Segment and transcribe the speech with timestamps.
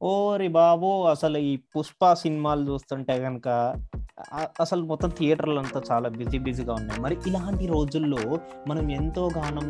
[0.00, 0.90] ఓరి బాబు!
[1.06, 3.48] అసలు ఈ పుష్ప సినిమాలు చూస్తుంటే కనుక
[4.60, 7.00] అసలు మొత్తం థియేటర్లు అంతా చాలా బిజీ బిజీగా ఉన్నాయి.
[7.00, 8.22] మరి ఇలాంటి రోజుల్లో
[8.66, 9.66] మనం ఎంతో గానం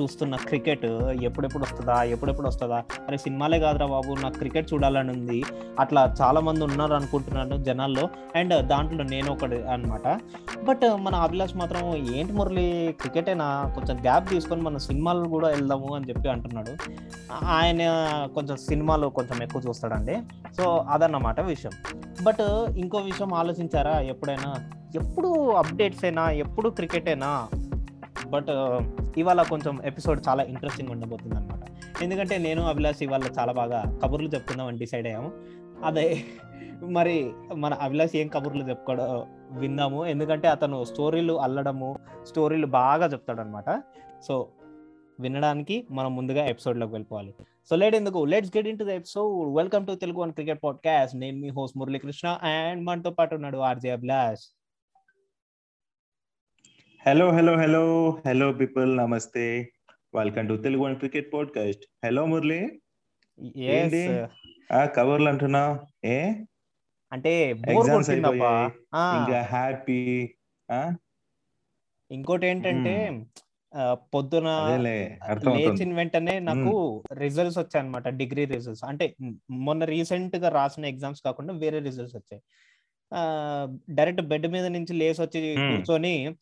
[0.00, 0.84] చూస్తున్న క్రికెట్
[1.22, 2.76] ఎప్పుడెప్పుడు వస్తుందా ఎప్పుడెప్పుడు వస్తుందా?
[2.76, 5.44] అరే సినిమాలే కాదురా బాబు నాకు క్రికెట్ చూడాలని ఉంది.
[5.80, 8.08] అట్లా చాలా మంది ఉన్నారు అనుకుంటున్నాను జనాల్లో.
[8.36, 10.20] అండ్ దాంట్లో నేను ఒకటి అనమాట
[10.64, 13.72] బట్ మన అభిలాష్ మాత్రం ఏంటి మురళి క్రికెటేనా?
[13.74, 16.76] కొంచెం గ్యాప్ తీసుకొని మన సినిమాలు కూడా వెళ్దాము అని చెప్పి అంటున్నాడు.
[17.44, 17.82] ఆయన
[18.34, 20.16] కొంచెం సినిమాలు కొంచెం ఎక్కువ చూస్తాడండి.
[20.56, 21.72] సో అదన్నమాట విషయం.
[22.22, 22.42] బట్
[22.76, 24.54] ఇంకో విషయం ఆలోచించారా ఎప్పుడైనా?
[24.94, 27.48] ఎప్పుడు అప్డేట్స్ అయినా ఎప్పుడు క్రికెటేనా?
[28.26, 28.50] బట్
[29.18, 31.60] ఇవాళ కొంచెం ఎపిసోడ్ చాలా ఇంట్రెస్టింగ్ ఉండబోతుంది అనమాట
[32.02, 35.32] ఎందుకంటే నేను అభిలాష్ ఇవాళ చాలా బాగా కబుర్లు చెప్పుకుందామని డిసైడ్ అయ్యాము.
[35.84, 36.24] అదే
[36.82, 40.06] మరి మన అభిలాష్ ఏం కబుర్లు చెప్పుకోవడం విన్నాము.
[40.06, 43.82] ఎందుకంటే అతను స్టోరీలు అల్లడము స్టోరీలు బాగా చెప్తాడనమాట
[44.28, 44.48] సో
[45.20, 47.34] వినడానికి మనం ముందుగా ఎపిసోడ్లోకి వెళ్ళిపోవాలి.
[47.70, 48.24] సో లేట్ ఎందుకు?
[48.24, 52.28] Let's get into the episode welcome to Telugu one cricket podcast నేను మీ హోస్ట్ మురళీకృష్ణ
[52.42, 54.65] అండ్ మనతో పాటు ఉన్నాడు RJ Abhilash.
[57.06, 59.72] Hello hello hello hello people నమస్తే
[60.14, 62.80] welcome to Telugu one cricket podcast hello Murali
[63.56, 64.08] ఏంటి?
[64.72, 65.80] ఆ కవర్లు అంటున్నా.
[66.04, 66.32] ఏ?
[67.12, 70.28] అంటే ఎగ్జామ్స్ ఇంకా హ్యాపీ
[72.10, 73.24] ఇంకోటి ఏంటంటే
[74.14, 74.48] పొద్దున
[75.56, 79.14] లేచిన వెంటనే నాకు రిజల్ట్స్ వచ్చాయి అనమాట డిగ్రీ రిజల్ట్స్ అంటే
[79.50, 82.42] మొన్న రీసెంట్గా రాసిన ఎగ్జామ్స్ కాకుండా వేరే రిజల్ట్స్ వచ్చాయి.
[83.94, 86.36] డైరెక్ట్ బెడ్ మీద నుంచి లేసి వచ్చి కూర్చొని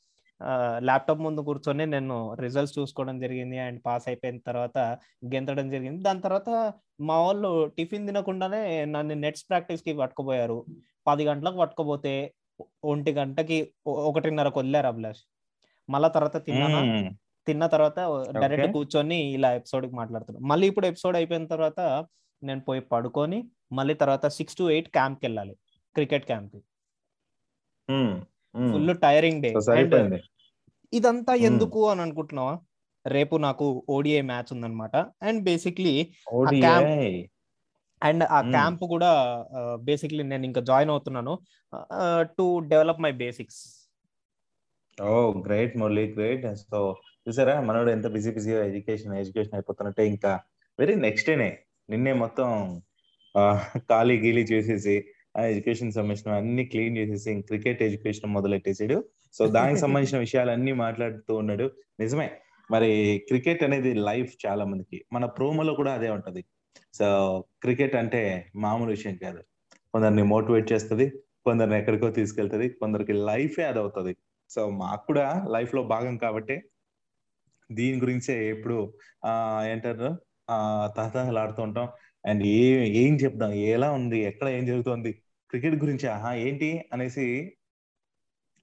[0.89, 3.59] ల్యాప్టాప్ ముందు కూర్చొని నేను రిజల్ట్స్ చూసుకోవడం జరిగింది.
[3.59, 4.79] అండ్ పాస్ అయిపోయిన తర్వాత
[5.35, 6.01] గెంతడం జరిగింది.
[6.03, 6.51] దాని తర్వాత
[7.01, 10.59] మా వాళ్ళు టిఫిన్ తినకుండానే నన్ను నెట్స్ ప్రాక్టీస్కి పట్టుకుపోయారు.
[11.07, 12.15] పది గంటలకు పట్టుకోపోతే
[12.85, 13.59] ఒంటి గంటకి
[14.09, 15.23] ఒకటిన్నరకు వదిలేరు అభిలాష్.
[15.89, 16.81] మళ్ళా తర్వాత తిన్నానా?
[17.47, 17.99] తిన్న తర్వాత
[18.43, 21.81] డైరెక్ట్ కూర్చొని ఇలా ఎపిసోడ్కి మాట్లాడుతున్నాను మళ్ళీ ఇప్పుడు ఎపిసోడ్ అయిపోయిన తర్వాత
[22.43, 23.39] నేను పోయి పడుకొని
[23.73, 25.55] మళ్ళీ తర్వాత సిక్స్ టు ఎయిట్ క్యాంప్కి వెళ్ళాలి.
[25.97, 26.61] క్రికెట్ క్యాంప్కి
[28.73, 30.21] ఫుల్ టైరింగ్ డే.
[30.93, 32.55] ఇదంతా ఎందుకు అని అనుకుంటున్నావా?
[33.07, 34.97] రేపు నాకు ఓడిఐ మ్యాచ్ ఉందన్నమాట.
[35.29, 35.95] అండ్ బేసిక్లీ
[38.03, 39.11] అండ్ ఆ క్యాంప్ కూడా
[39.89, 41.35] బేసిక్లీ నేను ఇంకా జాయిన్ అవుతున్నాను.
[42.39, 43.61] To develop my basics
[44.99, 45.13] oh
[45.47, 46.47] great Murali great.
[46.63, 46.81] So
[47.29, 47.55] చూసారా?
[47.69, 50.33] మనోడు ఎంత బిజీ బిజీగా ఎడ్యుకేషన్ ఎడ్యుకేషన్ అయిపోతున్నట్టే ఇంకా
[50.79, 51.51] వెరీ నెక్స్ట్ డేనే.
[51.91, 52.49] నిన్నే మొత్తం
[53.91, 54.97] ఖాళీ గీలీ చేసేసి
[55.37, 59.05] ఆ ఎడ్యుకేషన్ సంబంధించిన అన్ని క్లీన్ చేసేసి క్రికెట్ ఎడ్యుకేషన్ మొదలెట్టేసాడు.
[59.35, 61.73] సో దానికి సంబంధించిన విషయాలన్నీ మాట్లాడుతూ ఉన్నాడు.
[62.01, 62.31] నిజమే.
[62.71, 65.05] మరి క్రికెట్ అనేది లైఫ్ చాలా మందికి.
[65.13, 66.43] మన ప్రోమోలో కూడా అదే ఉంటది.
[66.95, 67.07] సో
[67.63, 69.41] క్రికెట్ అంటే మామూలు విషయం కాదు.
[69.95, 71.07] కొందరిని మోటివేట్ చేస్తుంది
[71.45, 74.17] కొందరిని ఎక్కడికో తీసుకెళ్తుంది కొందరికి లైఫే అది అవుతుంది
[74.51, 76.57] సో మాకు కూడా లైఫ్లో భాగం కాబట్టి
[77.71, 80.09] దీని గురించే ఎప్పుడు ఆ ఏంటారు
[80.51, 80.59] ఆ
[80.97, 81.89] తహతహలాడుతూ ఉంటాం.
[82.27, 82.61] అండ్ ఏ
[83.05, 83.53] ఏం చెప్దాం?
[83.53, 84.19] ఎలా ఉంది?
[84.21, 85.13] ఎక్కడ ఏం జరుగుతుంది?
[85.55, 86.69] క్రికెట్ గురించి ఆహా ఏంటి?
[86.93, 87.25] అనేసి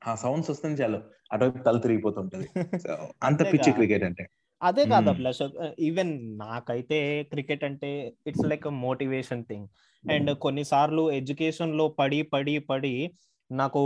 [0.02, 1.00] ఆ సౌండ్స్ వస్తుంది చాలు.
[1.32, 2.48] అటువైపు తల తిరిగిపోతుంటది.
[3.24, 4.24] అంత పిచ్చి క్రికెట్ అంటే.
[4.62, 5.42] అదే కాదు అభిలాష్.
[5.80, 7.92] ఈవెన్ నాకైతే క్రికెట్ అంటే
[8.28, 9.68] it's like motivation thing.
[10.04, 12.94] And కొన్నిసార్లు ఎడ్యుకేషన్లో పడి పడి పడి
[13.50, 13.82] నాకు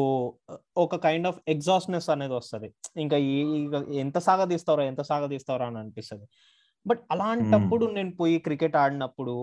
[0.77, 2.67] ఒక కైండ్ ఆఫ్ ఎగ్జాస్ట్నెస్ అనేది వస్తుంది.
[2.97, 3.17] ఇంకా
[3.97, 6.25] ఎంత సాగదీస్తారో ఎంత సాగదీస్తారో అని అనిపిస్తుంది.
[6.85, 9.35] బట్ అలాంటప్పుడు నేను పోయి క్రికెట్ ఆడినప్పుడు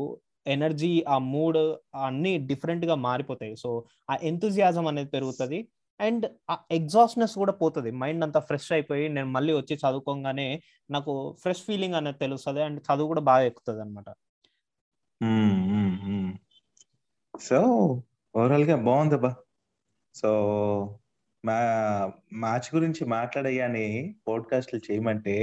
[0.46, 1.58] ఎనర్జీ ఆ మూడ్
[2.06, 3.54] అన్ని డిఫరెంట్గా మారిపోతాయి.
[3.56, 3.70] సో
[4.10, 5.58] ఆ ఎంతజియాజం అనేది పెరుగుతుంది.
[6.00, 7.90] అండ్ ఆ ఎగ్జాస్ట్నెస్ కూడా పోతుంది.
[7.92, 10.48] మైండ్ అంతా ఫ్రెష్ అయిపోయి నేను మళ్ళీ వచ్చి చదువుకోగానే
[10.90, 12.62] నాకు ఫ్రెష్ ఫీలింగ్ అనేది తెలుస్తుంది.
[12.62, 14.08] అండ్ చదువు కూడా బాగా ఎక్కుతుంది అనమాట
[17.34, 17.58] సో
[18.34, 19.30] ఓవరాల్గా బాగుందబ్బా
[20.14, 20.28] సో
[21.44, 21.56] మా
[22.34, 23.86] మ్యాచ్ గురించి మాట్లాడయ్యాని
[24.28, 25.34] పోడ్కాస్ట్లు చేయమంటే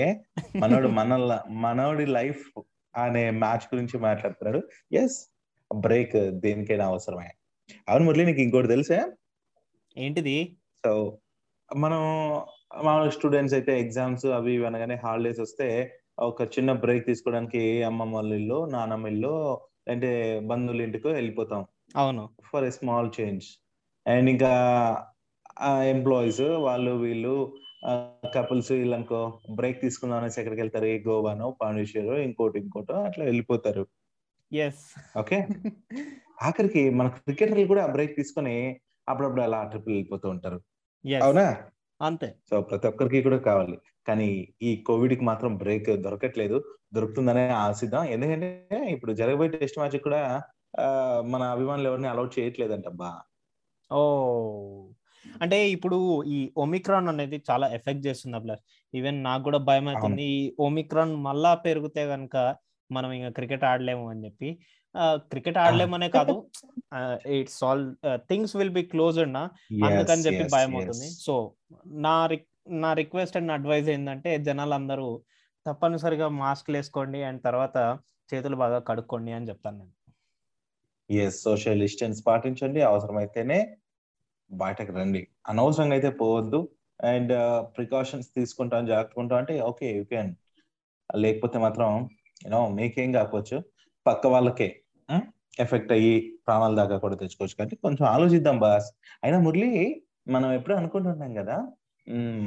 [0.56, 1.14] మనోడు మన
[1.50, 2.46] మనోడి లైఫ్
[3.04, 4.62] అనే మ్యాచ్ గురించి మాట్లాడుతున్నాడు.
[4.94, 5.18] ఎస్
[5.76, 7.30] బ్రేక్ దేనికైనా అవసరమే.
[7.90, 9.00] అవును మురళి నీకు ఇంకోటి తెలుసా?
[9.98, 10.38] ఏంటిది?
[10.86, 11.20] సో
[11.76, 12.02] మనం
[12.84, 15.68] మామూలు స్టూడెంట్స్ అయితే ఎగ్జామ్స్ అవి ఇవి అనగానే హాలిడేస్ వస్తే
[16.20, 19.34] ఒక చిన్న బ్రేక్ తీసుకోవడానికి అమ్మమ్మ వాళ్ళ ఇల్లు నానమ్మ ఇల్లు
[19.88, 21.66] అంటే బంధువుల ఇంటికి వెళ్ళిపోతాం.
[21.96, 22.30] అవును.
[22.44, 23.46] For a small change
[24.08, 24.52] and ఇంకా
[25.90, 27.36] ఎంప్లాయీస్ వాళ్ళు వీళ్ళు
[28.34, 29.20] కపుల్స్ వీళ్ళనుకో
[29.52, 30.86] బ్రేక్ తీసుకుందాం అనేసి ఎక్కడికి వెళ్తారు?
[30.86, 33.84] ఏ గోవానో పాండిచేరో ఇంకోటి ఇంకోటో అట్లా వెళ్ళిపోతారు.
[35.16, 35.38] ఓకే?
[36.42, 38.56] ఆఖరికి మన క్రికెటర్లు కూడా బ్రేక్ తీసుకొని
[39.08, 40.60] అప్పుడప్పుడు అలా ట్రిపుల్ వెళ్ళిపోతూ ఉంటారు.
[41.22, 41.46] అవునా?
[42.00, 42.28] అంతే.
[42.50, 43.78] సో ప్రతి ఒక్కరికి కూడా కావాలి.
[44.08, 44.28] కానీ
[44.62, 46.58] ఈ కోవిడ్కి మాత్రం బ్రేక్ దొరకట్లేదు.
[46.94, 48.04] దొరుకుతుందనే ఆశిద్దాం.
[48.16, 48.50] ఎందుకంటే
[48.92, 50.22] ఇప్పుడు జరగబోయే టెస్ట్ మ్యాచ్ కూడా
[51.28, 53.12] మన అభిమానులు ఎవరిని అలౌట్ చేయట్లేదంటబ్బా
[53.92, 54.02] ఓ.
[55.44, 55.98] అంటే ఇప్పుడు
[56.36, 58.64] ఈ ఒమిక్రాన్ అనేది చాలా ఎఫెక్ట్ చేస్తుంది అబ్లాస్
[58.94, 60.26] ఈవెన్ నాకు కూడా భయం అవుతుంది.
[60.36, 62.36] ఈ ఒమిక్రాన్ మళ్ళా పెరిగితే కనుక
[62.90, 64.50] మనం ఇంకా క్రికెట్ ఆడలేము అని చెప్పి.
[65.32, 66.36] క్రికెట్ ఆడలేమనే కాదు.
[67.40, 67.84] It's all
[68.30, 69.44] things will be closed నా
[69.88, 71.10] అందుకని చెప్పి భయం అవుతుంది.
[71.26, 71.34] సో
[72.08, 72.16] నా
[72.84, 75.08] నా రిక్వెస్ట్ అండ్ అడ్వైజ్ ఏంటంటే జనాలందరూ
[75.66, 77.78] తప్పనిసరిగా మాస్క్ వేసుకోండి అండ్ తర్వాత
[78.32, 79.94] చేతులు బాగా కడుక్కోండి అని చెప్తాను నేను.
[81.10, 83.60] ఎస్ సోషల్ డిస్టెన్స్ పాటించండి అవసరమైతేనే
[84.52, 85.28] బయటకు రండి.
[85.50, 86.60] అనవసరంగా అయితే పోవద్దు.
[87.04, 87.34] అండ్
[87.78, 90.32] ప్రికాషన్స్ తీసుకుంటాం జాగ్రత్తగా అంటే ఓకే యూ క్యాన్
[91.16, 92.10] లేకపోతే మాత్రం
[92.46, 93.64] యూనో మీకేం కాకపోవచ్చు.
[94.06, 94.82] పక్క వాళ్ళకే
[95.60, 96.14] ఎఫెక్ట్ అయ్యి
[96.48, 97.56] ప్రాణాల దాకా కూడా తెచ్చుకోవచ్చు.
[97.56, 98.90] కాబట్టి కొంచెం ఆలోచిద్దాం బాస్.
[99.24, 101.58] అయినా మురళి మనం ఎప్పుడు అనుకుంటున్నాం కదా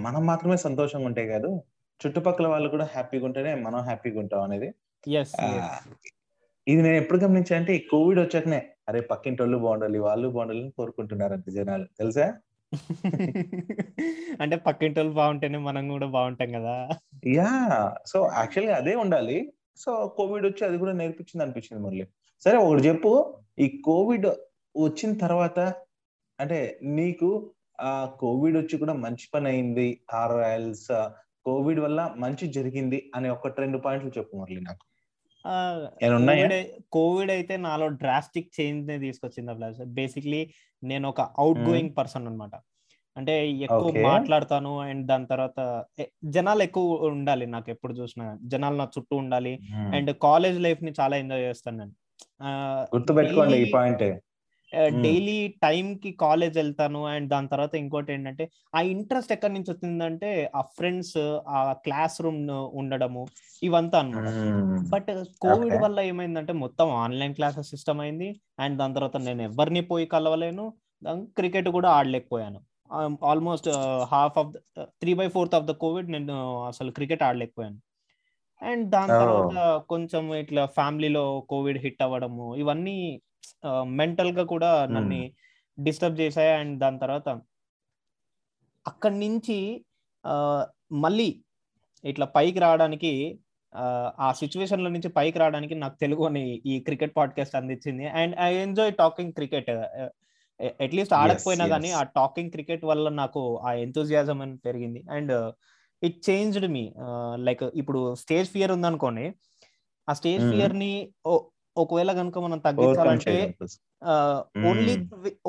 [0.06, 1.50] మనం మాత్రమే సంతోషంగా ఉంటే కాదు
[2.00, 4.69] చుట్టుపక్కల వాళ్ళు కూడా హ్యాపీగా ఉంటేనే మనం హ్యాపీగా ఉంటాం అనేది.
[6.66, 11.32] ఇది నేను ఎప్పుడు గమనించా అంటే కోవిడ్ వచ్చాకనే అరే పక్కింటి వాళ్ళు బాగుండాలి వాళ్ళు బాగుండాలి అని కోరుకుంటున్నారు
[11.32, 11.84] అంతే జనాలు.
[11.84, 12.34] తెలుసా?
[14.40, 16.88] అంటే పక్కింటి వాళ్ళు బాగుంటేనే మనం కూడా బాగుంటాం కదా.
[17.26, 17.94] యా.
[18.06, 19.52] సో యాక్చువల్గా అదే ఉండాలి.
[19.76, 22.06] సో కోవిడ్ వచ్చి అది కూడా నేర్పించింది అనిపించింది మళ్ళీ.
[22.44, 23.38] సరే ఒకటి చెప్పు.
[23.58, 24.26] ఈ కోవిడ్
[24.76, 25.58] వచ్చిన తర్వాత
[26.40, 27.50] అంటే నీకు
[27.81, 31.08] ఆ కోవిడ్ వచ్చి కూడా మంచి పని అయింది ఆర్ ఎల్స్
[31.44, 34.92] కోవిడ్ వల్ల మంచి జరిగింది అనే ఒక రెండు పాయింట్లు చెప్పు మురళి నాకు.
[36.91, 40.43] కోవిడ్ అయితే నాలో డ్రాస్టిక్ చేంజ్ని తీసుకొచ్చింది ప్లస్ బేసిక్లీ
[40.83, 42.55] నేను ఒక అవుట్ గోయింగ్ పర్సన్ అనమాట
[43.17, 45.61] అంటే ఎక్కువ మాట్లాడతాను అండ్ దాని తర్వాత
[46.25, 48.27] జనాలు ఎక్కువ ఉండాలి నాకు ఎప్పుడు చూసినా.
[48.43, 49.55] జనాలు నా చుట్టూ ఉండాలి
[49.97, 51.94] అండ్ కాలేజ్ లైఫ్ని చాలా ఎంజాయ్ చేస్తాను నేను.
[52.94, 54.05] గుర్తుపెట్టుకోండి ఈ పాయింట్.
[55.02, 57.06] డైలీ టైం కి కాలేజ్ వెళ్తాను.
[57.06, 61.16] అండ్ దాని తర్వాత ఇంకోటి ఏంటంటే ఆ ఇంట్రెస్ట్ ఎక్కడి నుంచి వచ్చిందంటే ఆ ఫ్రెండ్స్
[61.48, 62.40] ఆ క్లాస్ రూమ్
[62.74, 63.24] ఉండడము
[63.62, 64.28] ఇవంతా అనమాట
[64.92, 65.10] బట్
[65.40, 68.28] కోవిడ్ వల్ల ఏమైందంటే మొత్తం ఆన్లైన్ క్లాసెస్ సిస్టమ్ అయింది.
[68.58, 70.64] అండ్ దాని తర్వాత నేను ఎవరిని పోయి కలవలేను.
[71.38, 72.60] క్రికెట్ కూడా ఆడలేకపోయాను.
[73.24, 73.69] Almost
[74.12, 74.50] half of
[75.00, 76.36] three by fourth of the Covid నేను
[76.66, 77.78] అసలు క్రికెట్ ఆడలేకపోయాను.
[78.62, 79.54] అండ్ దాని తర్వాత
[79.88, 82.96] కొంచెం ఇట్లా ఫ్యామిలీలో కోవిడ్ హిట్ అవ్వడము ఇవన్నీ
[83.85, 85.31] మెంటల్గా కూడా నన్ను
[85.79, 86.53] డిస్టర్బ్ చేశాయి.
[86.53, 87.29] అండ్ దాని తర్వాత
[88.87, 89.85] అక్కడి నుంచి
[90.93, 91.44] మళ్ళీ
[92.05, 93.41] ఇట్లా పైకి రావడానికి
[94.19, 98.06] ఆ సిచ్యువేషన్లో నుంచి పైకి రావడానికి నాకు తెలుగు అని ఈ క్రికెట్ పాడ్కాస్ట్ అందించింది.
[98.09, 99.71] And I enjoy talking cricket.
[100.83, 105.05] At least ఆడకపోయినా కానీ ఆ టాకింగ్ క్రికెట్ వల్ల నాకు ఆ ఎంతూజియాజం అని పెరిగింది.
[105.11, 105.33] And
[106.03, 106.94] it changed me.
[107.37, 109.33] Like ఇప్పుడు స్టేజ్ ఫియర్ ఉందనుకోండి
[110.09, 110.93] ఆ స్టేజ్ ఫియర్ని
[111.76, 113.34] ఒకవేళ కనుక మనం తగ్గించాలంటే
[114.70, 114.94] ఓన్లీ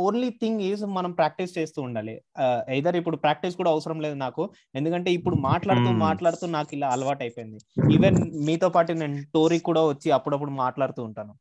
[0.05, 2.15] ఓన్లీ థింగ్ ఈజ్ మనం ప్రాక్టీస్ చేస్తూ ఉండాలి.
[2.77, 4.43] ఐదర్ ఇప్పుడు ప్రాక్టీస్ కూడా అవసరం లేదు నాకు.
[4.79, 7.59] ఎందుకంటే ఇప్పుడు మాట్లాడుతూ మాట్లాడుతూ నాకు ఇలా అలవాటు అయిపోయింది
[7.95, 11.33] ఈవెన్ మీతో పాటు నేను టోరీ కూడా వచ్చి అప్పుడప్పుడు మాట్లాడుతూ ఉంటాను.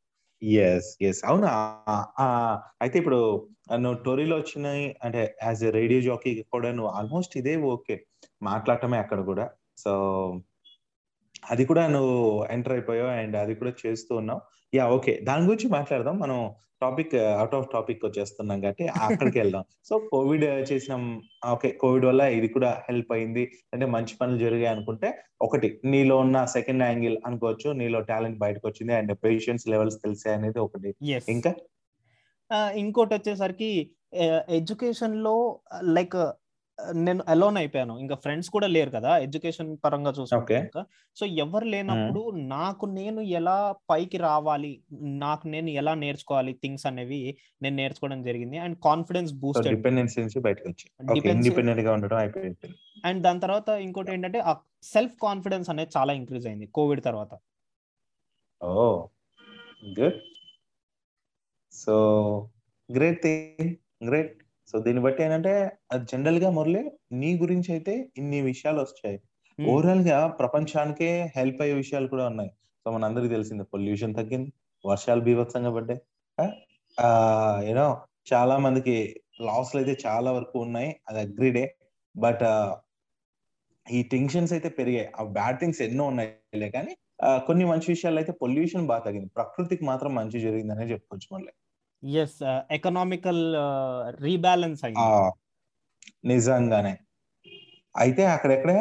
[0.63, 1.51] ఎస్ ఎస్ అవునా?
[2.83, 3.19] అయితే ఇప్పుడు
[3.83, 7.95] నువ్వు టోరీలో వచ్చినాయి అంటే యాజ్ ఎ రేడియో జాకీ కూడా నువ్వు ఆల్మోస్ట్ ఇదే ఓకే.
[8.41, 9.45] మాట్లాడటమే అక్కడ కూడా.
[9.83, 9.91] సో
[11.51, 12.17] అది కూడా నువ్వు
[12.55, 14.41] ఎంటర్ అయిపోయావు అండ్ అది కూడా చేస్తూ ఉన్నావు.
[14.75, 16.19] యా ఓకే దాని గురించి మాట్లాడదాం.
[16.19, 16.37] మనం
[16.81, 19.63] టాపిక్ అవుట్ ఆఫ్ టాపిక్ వచ్చేస్తున్నాం కాబట్టి అక్కడికి వెళ్దాం.
[19.85, 20.93] సో కోవిడ్ చేసిన.
[21.51, 23.43] ఓకే కోవిడ్ వల్ల ఇది కూడా హెల్ప్ అయింది.
[23.73, 25.09] అంటే మంచి పనులు జరిగాయి అనుకుంటే
[25.41, 27.71] ఒకటి నీలో ఉన్న సెకండ్ యాంగిల్ అనుకోవచ్చు.
[27.71, 28.93] నీలో టాలెంట్ బయటకు వచ్చింది.
[28.93, 30.95] అండ్ పేషెన్స్ లెవెల్స్ తెలిసాయి అనేది ఒకటి.
[31.29, 31.53] ఇంకా?
[32.75, 33.71] ఇంకోటి వచ్చేసరికి
[34.49, 36.17] ఎడ్యుకేషన్లో లైక్
[36.91, 37.99] నేను అలోన్ అయిపోయాను.
[37.99, 40.83] ఇంకా ఫ్రెండ్స్ కూడా లేరు కదా ఎడ్యుకేషన్ పరంగా చూసుకుంటే
[41.17, 47.75] సో ఎవరు లేనప్పుడు నాకు నేను ఎలా పైకి రావాలి నాకు నేను ఎలా నేర్చుకోవాలి థింగ్స్ అనేవి నేను
[47.75, 48.57] నేర్చుకోవడం జరిగింది.
[48.57, 49.67] అండ్ కాన్ఫిడెన్స్ బూస్ట్
[53.05, 57.33] అండ్ దాని తర్వాత ఇంకోటి ఏంటంటే ఆ సెల్ఫ్ కాన్ఫిడెన్స్ అనేది చాలా ఇంక్రీజ్ అయింది కోవిడ్ తర్వాత.
[58.63, 59.07] ఓ
[59.99, 60.19] good
[61.73, 61.95] so
[62.89, 63.75] great thing
[64.09, 64.42] great
[64.73, 65.53] so దీన్ని బట్టి ఏంటంటే
[66.11, 66.83] జనరల్గా మురళి
[67.21, 69.17] నీ గురించి అయితే ఇన్ని విషయాలు వచ్చాయి.
[69.59, 72.51] ఓవరాల్గా ప్రపంచానికే హెల్ప్ అయ్యే విషయాలు కూడా ఉన్నాయి.
[72.85, 74.49] సో మన అందరికి తెలిసింది పొల్యూషన్ తగ్గింది
[74.83, 76.01] వర్షాలు బీభత్సంగా పడ్డాయి.
[77.67, 77.87] యూనో
[78.31, 78.95] చాలా మందికి
[79.47, 81.65] లాస్లు అయితే చాలా వరకు ఉన్నాయి అది అగ్రీడే.
[82.15, 82.43] బట్
[83.85, 85.07] ఈ టెన్షన్స్ అయితే పెరిగాయి.
[85.19, 86.93] ఆ బ్యాడ్ థింగ్స్ ఎన్నో ఉన్నాయి కానీ
[87.47, 89.29] కొన్ని మంచి విషయాలు అయితే పొల్యూషన్ బాగా తగ్గింది.
[89.37, 91.51] ప్రకృతికి మాత్రం మంచి జరిగిందనే చెప్పుకోవచ్చు మళ్ళీ.
[92.03, 93.55] ఎస్ ఎకనామికల్
[94.21, 95.31] రీబ్యాలెన్స్ అయింది.
[96.25, 96.97] నిజంగానే.
[97.97, 98.71] అయితే అక్కడెక్కడ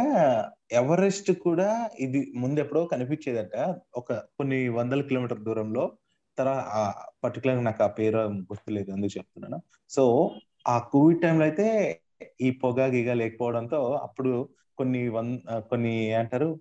[0.73, 3.77] ఎవరెస్ట్ కూడా ఇది ముందు ఎప్పుడో కనిపించేదట.
[3.95, 5.93] ఒక కొన్ని వందల కిలోమీటర్ దూరంలో
[6.39, 9.63] తర్వాత పర్టికులర్ నాకు ఆ పేరు గుర్తులేదు ఎందుకు చెప్తున్నాను.
[9.91, 10.31] సో
[10.69, 12.01] ఆ కోవిడ్ టైంలో అయితే
[12.41, 14.49] ఈ పొగ గిగ లేకపోవడంతో అప్పుడు
[14.79, 16.61] కొన్ని వన్ కొన్ని అంటారు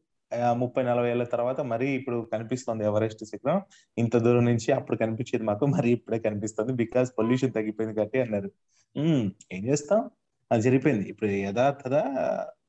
[0.53, 3.61] ముప్పై నలభై ఏళ్ళ తర్వాత మరి ఇప్పుడు కనిపిస్తుంది ఎవరెస్ట్ శిఖరం.
[3.97, 8.51] ఇంత దూరం నుంచి అప్పుడు కనిపించేది మాకు మరి ఇప్పుడే కనిపిస్తుంది బికాస్ పొల్యూషన్ తగ్గిపోయింది కాబట్టి అన్నారు.
[9.51, 10.09] ఏం చేస్తాం?
[10.51, 11.09] అది జరిగిపోయింది.
[11.09, 11.93] ఇప్పుడు యథార్థత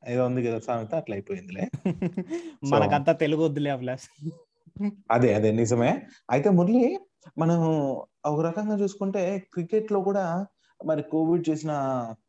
[0.08, 1.70] ఏదో ఉంది కదా సామెత అట్లా అయిపోయిందిలే.
[2.64, 4.08] మనకంతా తెలుగు వద్దులే అభిలాష్
[5.10, 6.06] అదే అదే నిజమే.
[6.30, 6.98] అయితే మురళి
[7.38, 7.60] మనం
[8.26, 10.46] ఒక రకంగా చూసుకుంటే క్రికెట్లో కూడా
[10.86, 11.72] మరి కోవిడ్ చేసిన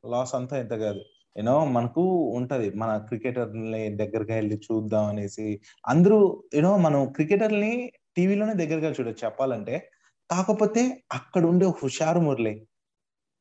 [0.05, 0.99] లాస్ అంతా ఎంత కాదు.
[1.37, 2.69] యూనో మనకు ఉంటది.
[2.73, 5.61] మన క్రికెటర్ని దగ్గరగా వెళ్ళి చూద్దాం అనేసి.
[5.87, 9.91] అందరూ యూనో మనం క్రికెటర్ని టీవీలోనే దగ్గరగా చూడొచ్చు చెప్పాలంటే.
[10.31, 12.67] కాకపోతే అక్కడ ఉండే హుషారు మురళి.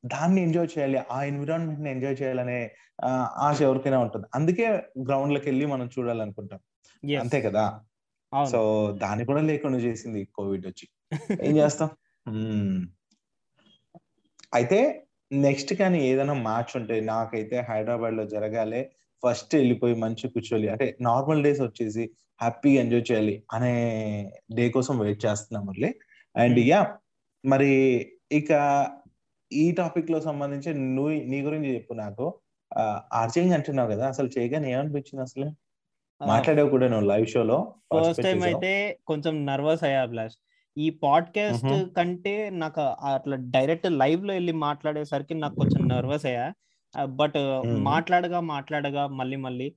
[0.06, 1.00] దాన్ని ఎంజాయ్ చేయాలి.
[1.10, 2.74] ఆ ఎన్విరాన్మెంట్ని ఎంజాయ్ చేయాలనే
[3.36, 4.26] ఆశ ఎవరికైనా ఉంటుంది.
[4.34, 4.68] అందుకే
[5.08, 6.60] గ్రౌండ్లోకి వెళ్ళి మనం చూడాలనుకుంటాం.
[7.20, 7.80] అంతే కదా?
[8.50, 10.88] సో దాన్ని కూడా లేకుండా చేసింది కోవిడ్ వచ్చి.
[11.46, 11.90] ఏం చేస్తాం.
[14.54, 18.80] అయితే నెక్స్ట్ కానీ ఏదైనా మ్యాచ్ ఉంటే నాకైతే హైదరాబాద్లో జరగాలి.
[19.22, 20.68] ఫస్ట్ వెళ్ళిపోయి మంచి కూర్చోవాలి.
[20.68, 22.04] అంటే నార్మల్ డేస్ వచ్చేసి
[22.40, 23.74] హ్యాపీగా ఎంజాయ్ చేయాలి అనే
[24.54, 25.90] డే కోసం వెయిట్ చేస్తున్నాం మళ్ళీ.
[26.36, 26.60] అండ్.
[26.72, 26.80] యా
[27.44, 27.72] మరి
[28.32, 28.50] ఇక
[29.52, 32.26] ఈ టాపిక్లో సంబంధించి నువ్వు నీ గురించి చెప్పు నాకు.
[33.12, 35.48] ఆర్చింగ్ అంటున్నావు కదా అసలు చేయగానే ఏమనిపించింది అసలు?
[36.20, 38.70] మాట్లాడావు కూడా నువ్వు లైవ్ షోలో ఫస్ట్ టైం అయితే
[39.06, 40.36] కొంచెం నర్వస్ అయ్యా అభిలాష్.
[40.78, 41.94] ఈ పాడ్కాస్ట్.
[41.96, 46.52] కంటే నాకు అట్లా డైరెక్ట్ లైవ్లో వెళ్ళి మాట్లాడేసరికి నాకు కొంచెం నర్వస్ అయ్యా.
[47.04, 47.34] బట్.
[47.66, 49.74] మాట్లాడగా మాట్లాడగా మళ్ళీ మళ్ళీ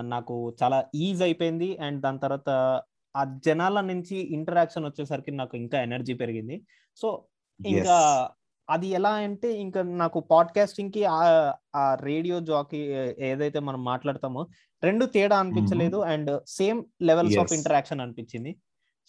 [0.00, 1.78] నాకు చాలా ఈజ్ అయిపోయింది.
[1.78, 2.82] అండ్ దాని తర్వాత
[3.16, 6.62] ఆ జనాల నుంచి ఇంటరాక్షన్ వచ్చేసరికి నాకు ఇంకా ఎనర్జీ పెరిగింది.
[6.96, 7.24] సో
[7.66, 8.30] ఇంకా
[8.70, 11.54] అది ఎలా అంటే ఇంకా నాకు పాడ్కాస్టింగ్కి ఆ-
[11.94, 12.78] రేడియో జాకీ
[13.18, 14.46] ఏదైతే మనం మాట్లాడతామో
[14.82, 15.96] రెండు తేడా అనిపించలేదు.
[15.96, 17.52] And same levels of.
[17.52, 18.56] Interaction అనిపించింది.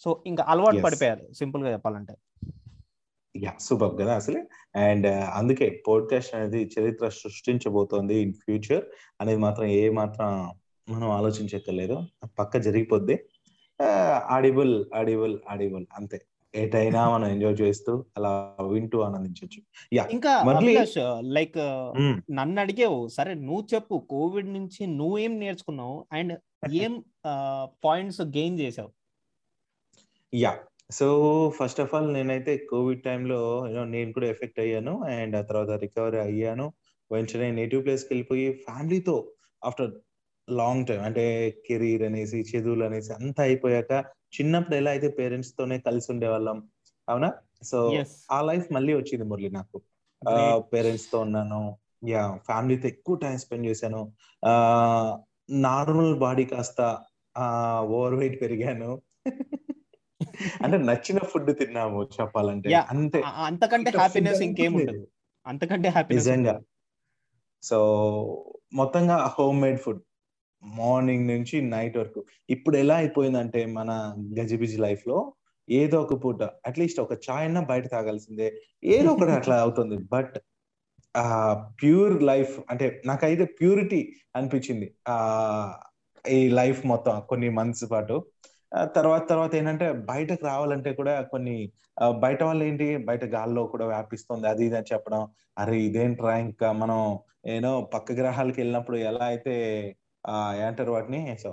[0.04, 0.76] సో ఇంకా అలవాటు.
[0.76, 2.14] పడిపోయారు సింపుల్గా చెప్పాలంటే.
[3.36, 4.46] యా సూపర్ కదా అసలు.
[4.78, 8.84] అండ్ అందుకే పోడ్కాస్ట్ అనేది చరిత్ర సృష్టించబోతోంది ఇన్ ఫ్యూచర్
[9.20, 10.50] అనేది మాత్రం ఏ మాత్రం
[10.88, 12.02] మనం ఆలోచించక్కర్లేదు.
[12.38, 13.24] పక్క జరిగిపోద్ది.
[14.24, 16.26] ఆడిబుల్ ఆడిబుల్ ఆడిబుల్ అంతే.
[16.54, 19.60] ఏటైనా మనం ఎంజాయ్ చేస్తూ అలా వింటూ ఆనందించవచ్చు
[20.10, 20.32] ఇంకా
[21.20, 21.58] లైక్
[22.32, 26.06] నన్ను అడిగేవు సరే నువ్వు చెప్పు కోవిడ్ నుంచి నువ్వేం నేర్చుకున్నావు?
[26.12, 26.38] అండ్
[26.82, 27.04] ఏం
[27.84, 28.90] పాయింట్స్ గెయిన్ చేసావు?
[30.34, 30.58] Yeah
[30.90, 31.06] so
[31.56, 33.40] first of all నేనైతే కోవిడ్ టైంలో
[33.84, 35.02] నేను కూడా ఎఫెక్ట్ అయ్యాను.
[35.02, 36.72] అండ్ ఆ తర్వాత రికవరీ అయ్యాను.
[37.12, 39.32] వెంటనే నేటివ్ ప్లేస్కి వెళ్ళిపోయి ఫ్యామిలీతో
[39.64, 39.90] ఆఫ్టర్
[40.50, 46.12] లాంగ్ టైం అంటే కెరీర్ అనేసి చదువులు అనేసి అంతా అయిపోయాక చిన్నప్పుడు ఎలా అయితే పేరెంట్స్ తోనే కలిసి
[46.12, 46.68] ఉండేవాళ్ళం
[47.08, 47.32] అవునా?
[47.62, 49.82] సో ఆ లైఫ్ మళ్ళీ వచ్చింది మురళి నాకు.
[50.56, 51.76] పేరెంట్స్తో ఉన్నాను.
[52.08, 54.12] యా ఫ్యామిలీతో ఎక్కువ టైం స్పెండ్ చేశాను.
[55.50, 56.98] నార్మల్ బాడీ కాస్త
[57.80, 59.02] ఓవర్ వెయిట్ పెరిగాను.
[60.62, 62.74] అంటే నచ్చిన ఫుడ్ తిన్నాము చెప్పాలంటే.
[62.74, 63.22] అంతే.
[63.26, 64.72] అంతకంటే హ్యాపీనెస్ food ఇంకేం.
[64.74, 65.08] ఉండదు
[65.46, 66.60] అంతకంటే హ్యాపీనెస్ నిజంగా.
[67.62, 67.78] సో
[68.72, 70.02] మొత్తంగా హోమ్ మేడ్ ఫుడ్.
[70.64, 72.24] మార్నింగ్ నుంచి నైట్ వరకు.
[72.50, 75.34] ఇప్పుడు ఎలా అయిపోయిందంటే మన గజిబిజి లైఫ్లో
[75.70, 78.60] ఏదో ఒక పూట అట్లీస్ట్ ఒక చాయ్ అన్నా బయట తాగాల్సిందే.
[78.84, 79.98] ఏదో ఒకటి అట్లా అవుతుంది.
[79.98, 80.34] బట్
[81.16, 84.94] ఆ ప్యూర్ లైఫ్ అంటే నాకైతే ప్యూరిటీ అనిపించింది.
[85.08, 85.78] ఆ
[86.28, 88.26] ఈ లైఫ్ మొత్తం కొన్ని మంత్స్ పాటు.
[88.96, 91.56] తర్వాత తర్వాత ఏంటంటే బయటకు రావాలంటే కూడా కొన్ని
[92.24, 92.86] బయట వాళ్ళు ఏంటి?
[93.08, 94.46] బయట గాల్లో కూడా వ్యాపిస్తుంది.
[94.52, 95.22] అది ఇది అని చెప్పడం.
[95.58, 97.00] అరే ఇదేంట్రా ఇంకా మనం
[97.54, 99.54] ఏనో పక్క గ్రహాలకు వెళ్ళినప్పుడు ఎలా అయితే
[100.24, 101.20] ఆ ఏమంటారు వాటిని?
[101.42, 101.50] సో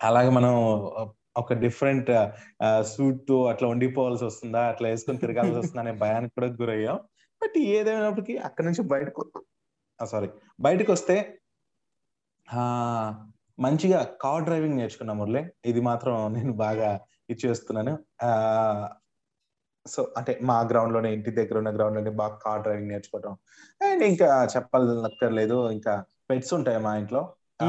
[0.00, 0.54] అలాగే మనం
[1.36, 2.10] ఒక డిఫరెంట్
[2.92, 4.62] సూట్తో అట్లా ఉండిపోవాల్సి వస్తుందా?
[4.72, 6.98] అట్లా వేసుకొని తిరగాల్సి వస్తుందా అనే భయానికి కూడా గురయ్యాం.
[7.42, 9.22] బట్ ఏదైనప్పటికీ అక్కడ నుంచి బయటకు
[10.00, 10.28] సారీ
[10.60, 11.16] బయటకు వస్తే
[12.48, 12.62] ఆ
[13.58, 15.42] మంచిగా కార్ డ్రైవింగ్ నేర్చుకున్నా మురళి.
[15.64, 16.88] ఇది మాత్రం నేను బాగా
[17.30, 17.94] ఇచ్చేస్తున్నాను.
[18.22, 18.30] ఆ
[19.86, 23.32] సో అంటే మా గ్రౌండ్లోనే ఇంటి దగ్గర ఉన్న గ్రౌండ్లోనే బాగా కార్ డ్రైవింగ్ నేర్చుకోవటం.
[23.80, 25.94] అండ్ ఇంకా చెప్పాలక్కర్లేదు ఇంకా
[26.30, 27.22] పెట్స్ ఉంటాయి మా ఇంట్లో.
[27.62, 27.68] ఆ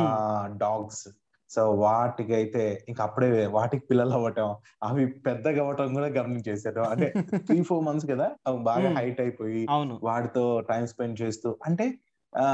[0.58, 1.06] డాగ్స్.
[1.50, 4.50] సో వాటికి అయితే ఇంకా అప్పుడే వాటికి పిల్లలు అవ్వటం
[4.84, 7.08] అవి పెద్దగా అవ్వటం కూడా గమనించేసాడు అంటే
[7.48, 8.90] త్రీ ఫోర్ మంత్స్ కదా అవి బాగా.
[8.98, 9.96] హైట్ అయిపోయి అవును.
[10.04, 11.88] వాడితో టైం స్పెండ్ చేస్తూ అంటే
[12.34, 12.46] ఆ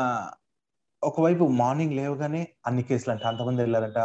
[1.05, 3.99] ఒకవైపు మార్నింగ్ లేవగానే అన్ని కేసులు అంటే అంతమంది వెళ్ళారంట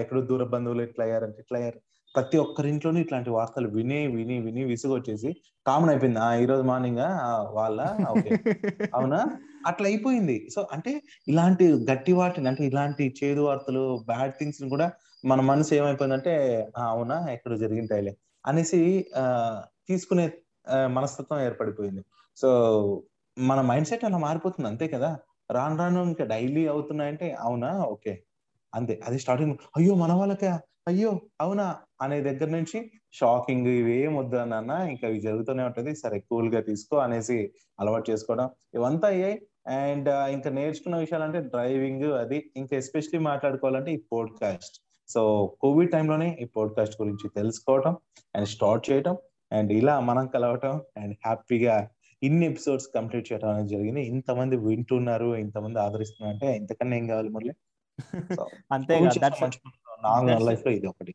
[0.00, 1.80] ఎక్కడో దూర బంధువులు ఇట్లా అయ్యారంట ఇట్లా అయ్యారు
[2.14, 5.30] ప్రతి ఒక్కరింట్లోనూ ఇట్లాంటి వార్తలు విని విని విని విసుగు వచ్చేసి
[5.66, 6.20] కామన్ అయిపోయింది?
[6.20, 7.02] ఆ ఈ రోజు మార్నింగ్?
[7.52, 7.78] వాళ్ళ
[8.96, 9.20] అవునా?
[9.66, 10.36] అట్లా అయిపోయింది.
[10.50, 10.92] సో అంటే
[11.28, 14.86] ఇలాంటి గట్టి వాటిని అంటే ఇలాంటి చేదు వార్తలు బ్యాడ్ థింగ్స్ కూడా
[15.24, 16.34] మన మనసు ఏమైపోయిందంటే
[16.76, 17.16] "ఆ, అవునా?
[17.30, 18.12] ఎక్కడ జరిగింటాయిలే.
[18.44, 18.80] అనేసి
[19.16, 19.24] ఆ
[19.88, 20.26] తీసుకునే
[20.90, 22.02] మనస్తత్వం ఏర్పడిపోయింది.
[22.36, 22.48] సో
[23.36, 25.10] మన మైండ్ సెట్ అలా మారిపోతుంది అంతే కదా?
[25.52, 27.84] రాను రాను ఇంకా డైలీ అవుతున్నాయంటే అవునా?
[27.84, 28.22] ఓకే.
[28.74, 29.00] అంతే.
[29.06, 29.56] అది స్టార్టింగ్.
[29.76, 30.48] అయ్యో మన వాళ్ళకే?
[30.88, 31.76] అయ్యో అవునా?
[32.02, 35.96] అనే దగ్గర నుంచి షాకింగ్ ఇవేం వద్దనన్న ఇంకా ఇవి జరుగుతూనే ఉంటుంది.
[35.96, 38.50] సరే కూల్గా తీసుకో అనేసి అలవాటు చేసుకోవడం.
[38.74, 42.52] ఇవంతా అయ్యాయి అండ్ ఇంకా నేర్చుకున్న విషయాలు అంటే డ్రైవింగ్ అది.
[42.56, 44.80] ఇంకా ఎస్పెషలీ మాట్లాడుకోవాలంటే ఈ పోడ్కాస్ట్.
[45.08, 47.96] సో కోవిడ్ టైంలోనే ఈ పోడ్కాస్ట్ గురించి తెలుసుకోవటం
[48.36, 49.16] అండ్ స్టార్ట్ చేయటం.
[49.52, 51.88] అండ్ ఇలా మనం కలవటం అండ్ హ్యాపీగా
[52.22, 54.02] ఇన్ని ఎపిసోడ్స్ కంప్లీట్ చేయడం అనేది జరిగింది.
[54.02, 56.34] ఇంతమంది వింటున్నారు ఇంతమంది ఆదరిస్తున్నారు.
[56.34, 57.52] అంటే ఇంతకన్నా ఏం కావాలి మళ్ళీ
[59.18, 61.14] that's- లైఫ్లో ఇది ఒకటి.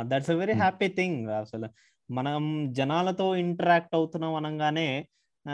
[0.00, 0.52] That's a very.
[0.52, 1.68] Happy thing అసలు
[2.12, 5.08] మనం జనాలతో ఇంటరాక్ట్ అవుతున్నాం అనగానే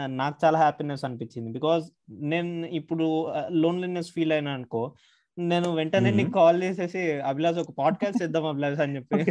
[0.05, 1.51] నాకు చాలా హ్యాపీనెస్ అనిపించింది.
[1.51, 4.93] బికాజ్ నేను ఇప్పుడు లోన్లీనెస్ ఫీల్ అయినా అనుకో
[5.37, 6.11] నేను వెంటనే.
[6.11, 9.21] నీకు కాల్ చేసేసి అభిలాష్ ఒక పాడ్కాస్ట్ చేద్దాం అభిలాష్ అని చెప్పి.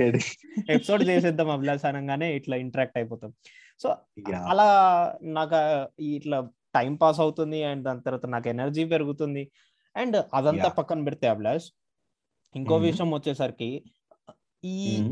[0.72, 3.32] ఎపిసోడ్ చేసేద్దాం అభిలాష్ అనగానే ఇట్లా ఇంటరాక్ట్ అయిపోతాం
[3.80, 3.96] సో.
[4.34, 4.68] అలా
[5.22, 9.50] నాకు ఇట్లా టైం పాస్ అవుతుంది అండ్ దాని తర్వాత నాకు ఎనర్జీ పెరుగుతుంది
[9.96, 10.68] అండ్ అదంతా.
[10.68, 11.64] పక్కన పెడితే అభిలాష్
[12.56, 12.76] ఇంకో.
[12.76, 13.84] విషయం వచ్చేసరికి
[14.64, 15.04] ఈ.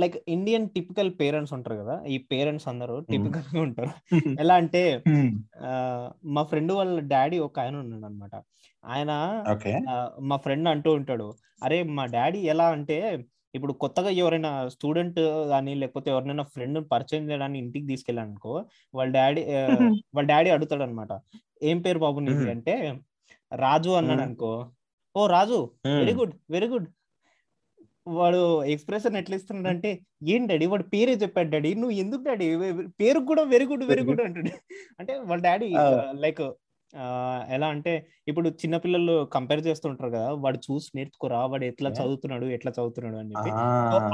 [0.00, 3.92] లైక్ ఇండియన్ టిపికల్ పేరెంట్స్ ఉంటారు కదా ఈ పేరెంట్స్ అందరూ టిపికల్గా ఉంటారు
[4.42, 4.82] ఎలా అంటే
[6.36, 8.34] మా ఫ్రెండ్ వాళ్ళ డాడీ ఒక ఆయన ఉన్నాడు అనమాట
[8.84, 9.12] ఆయన
[10.22, 11.28] మా ఫ్రెండ్ అంటూ ఉంటాడు
[11.62, 12.98] అరే మా డాడీ ఎలా అంటే
[13.54, 18.54] ఇప్పుడు కొత్తగా ఎవరైనా స్టూడెంట్ కానీ లేకపోతే ఎవరినైనా ఫ్రెండ్ పరిచయం చేయడానికి ఇంటికి తీసుకెళ్ళాను అనుకో
[18.94, 19.42] వాళ్ళ డాడీ
[20.16, 21.12] వాళ్ళ డాడీ అడుగుతాడు అనమాట
[21.62, 22.46] ఏం పేరు బాబు నీది.
[22.50, 22.74] అంటే
[23.52, 24.22] రాజు అన్నాడు.
[24.22, 24.52] అనుకో
[25.14, 25.58] ఓ Raju.
[26.00, 26.88] Very good very good
[28.06, 30.66] వాడు ఎక్స్ప్రెషన్ ఎట్లా ఇస్తున్నాడు అంటే ఏం డాడీ?
[30.66, 31.74] వాడు పేరే చెప్పాడు డాడీ.
[31.74, 32.56] నువ్వు ఎందుకు డాడీ?
[33.00, 34.50] పేరు కూడా వెరీ గుడ్ వెరీ గుడ్ అంటాడు.
[34.98, 35.74] అంటే వాళ్ళ డాడీ.
[36.12, 36.42] లైక్
[37.50, 41.46] ఎలా అంటే ఇప్పుడు చిన్నపిల్లలు కంపేర్ చేస్తుంటారు కదా వాడు చూసి నేర్చుకోరా?
[41.46, 41.90] వాడు ఎట్లా.
[41.90, 42.44] చదువుతున్నాడు?
[42.46, 43.16] ఎట్లా చదువుతున్నాడు?
[43.16, 43.50] అని చెప్పి.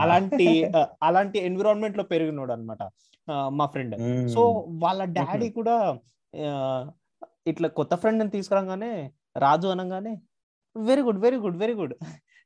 [0.03, 0.65] అలాంటి
[1.03, 2.83] అలాంటి ఎన్విరాన్మెంట్లో పెరిగినాడు అనమాట
[3.49, 4.29] మా ఫ్రెండ్.
[4.29, 5.99] సో వాళ్ళ డాడీ కూడా
[7.47, 10.21] ఇట్లా కొత్త ఫ్రెండ్ తీసుకురాగానే రాజు అనగానే
[10.77, 11.95] very good very good very good.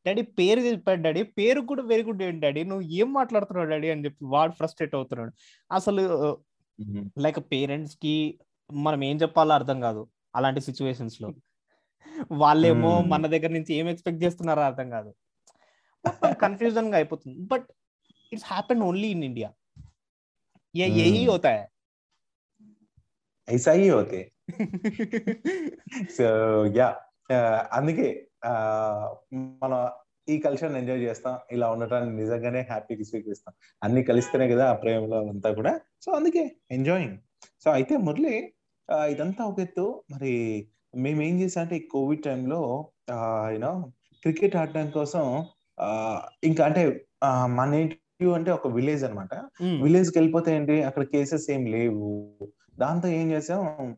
[0.05, 4.05] Daddy పేరు చెప్పాడు డాడీ పేరు కూడా వెరీ గుడ్ ఏంటి డాడీ నువ్వు ఏం మాట్లాడుతున్నావు డాడీ అని
[4.05, 5.33] చెప్పి వాడు ఫ్రస్ట్రేట్ అవుతున్నాడు
[5.71, 6.03] అసలు
[6.79, 7.01] Mhm.
[7.17, 8.13] లైక్ పేరెంట్స్ కి
[8.69, 10.01] మనం ఏం చెప్పాలో అర్థం కాదు
[10.35, 11.29] అలాంటి సిచ్యువేషన్స్ లో
[12.39, 13.09] వాళ్ళేమో Hmm.
[13.09, 15.11] మన దగ్గర నుంచి ఏం ఎక్స్పెక్ట్ చేస్తున్నారో అర్థం కాదు
[16.43, 17.67] కన్ఫ్యూజన్ గా అయిపోతుంది but
[18.31, 19.49] it's happen only in India
[20.75, 21.29] ये यही Hmm.
[21.31, 21.63] होता है
[23.47, 24.19] ऐसा ही होते
[26.17, 26.25] సో
[26.77, 26.89] యా
[27.71, 28.32] అందుకే uh,
[29.34, 29.90] మనం
[30.28, 33.54] ఈ కల్చర్ ఎంజాయ్ చేస్తాం ఇలా ఉండటాన్ని నిజంగానే హ్యాపీగా స్వీకరిస్తాం.
[33.82, 35.80] అన్ని కలిస్తేనే కదా ఆ ప్రేమలో అంతా కూడా.
[36.02, 37.18] సో అందుకే ఎంజాయింగ్
[37.64, 38.52] సో అయితే మురళి
[39.06, 40.02] ఇదంతా ఒక ఎత్తు.
[40.10, 40.32] మరి
[40.96, 42.90] మేము ఏం చేసాం అంటే ఈ కోవిడ్ టైంలో
[43.52, 45.46] యూనో క్రికెట్ ఆడడం కోసం
[46.44, 47.06] ఇంకా అంటే
[47.46, 49.34] మన నేటివ్ అంటే ఒక విలేజ్ అన్నమాట.
[49.34, 49.82] Hmm.
[49.82, 50.82] విలేజ్కి వెళ్ళిపోతే ఏంటి?
[50.82, 52.38] అక్కడ కేసెస్ ఏం లేవు.
[52.78, 53.96] దాంతో ఏం చేసాం?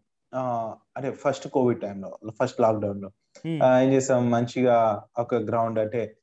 [0.96, 3.10] అంటే ఫస్ట్ కోవిడ్ టైంలో ఫస్ట్ లాక్డౌన్లో.
[3.46, 4.30] ఏం చేసాం?
[4.30, 6.16] మంచిగా ఒక గ్రౌండ్ అంటే